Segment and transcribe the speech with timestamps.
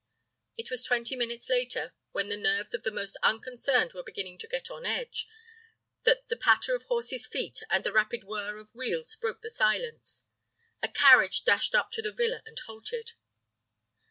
[0.57, 4.47] It was twenty minutes later, when the nerves of the most unconcerned were beginning to
[4.47, 5.27] get on edge,
[6.05, 10.23] that the patter of horses' feet and the rapid whir of wheels broke the silence.
[10.81, 13.11] A carriage dashed up to the villa and halted.